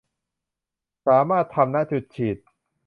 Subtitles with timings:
[1.05, 2.37] สามารถทำ ณ จุดฉีด